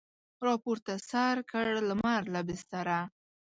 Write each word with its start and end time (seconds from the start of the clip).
راپورته 0.47 0.93
سر 1.09 1.35
کړ 1.51 1.65
لمر 1.89 2.21
له 2.33 2.41
بستره 2.47 2.99